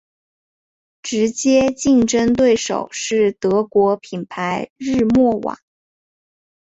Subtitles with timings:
[1.03, 5.59] 直接竞争对手是德国品牌日默瓦。